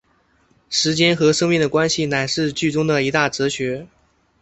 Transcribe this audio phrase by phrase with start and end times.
[0.67, 3.87] 时间和生命的关系乃是剧中的一大哲学。